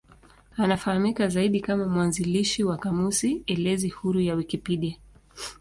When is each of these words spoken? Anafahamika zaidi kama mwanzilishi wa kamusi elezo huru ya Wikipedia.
Anafahamika 0.57 1.27
zaidi 1.27 1.61
kama 1.61 1.87
mwanzilishi 1.87 2.63
wa 2.63 2.77
kamusi 2.77 3.43
elezo 3.47 3.87
huru 3.95 4.19
ya 4.21 4.35
Wikipedia. 4.35 4.97